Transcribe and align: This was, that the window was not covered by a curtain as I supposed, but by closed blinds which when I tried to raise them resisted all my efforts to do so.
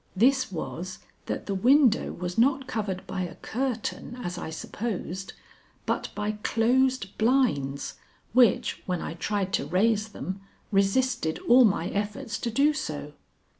This 0.15 0.51
was, 0.51 0.97
that 1.27 1.45
the 1.45 1.53
window 1.53 2.11
was 2.11 2.35
not 2.35 2.65
covered 2.65 3.05
by 3.05 3.21
a 3.21 3.35
curtain 3.35 4.17
as 4.23 4.35
I 4.35 4.49
supposed, 4.49 5.33
but 5.85 6.09
by 6.15 6.39
closed 6.41 7.15
blinds 7.19 7.99
which 8.33 8.81
when 8.87 8.99
I 8.99 9.13
tried 9.13 9.53
to 9.53 9.65
raise 9.67 10.07
them 10.09 10.41
resisted 10.71 11.37
all 11.47 11.65
my 11.65 11.89
efforts 11.89 12.39
to 12.39 12.49
do 12.49 12.73
so. 12.73 13.13